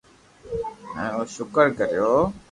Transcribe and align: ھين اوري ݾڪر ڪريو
ھين 0.93 1.07
اوري 1.15 1.31
ݾڪر 1.35 1.67
ڪريو 1.77 2.11